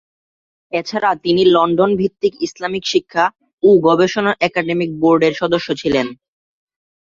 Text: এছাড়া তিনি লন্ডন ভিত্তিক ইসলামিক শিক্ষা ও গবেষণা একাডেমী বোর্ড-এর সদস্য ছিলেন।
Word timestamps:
এছাড়া 0.73 1.11
তিনি 1.23 1.41
লন্ডন 1.55 1.91
ভিত্তিক 1.95 2.33
ইসলামিক 2.41 2.83
শিক্ষা 2.93 3.25
ও 3.63 3.69
গবেষণা 3.87 4.31
একাডেমী 4.47 4.87
বোর্ড-এর 5.01 5.33
সদস্য 5.41 5.67
ছিলেন। 5.81 6.07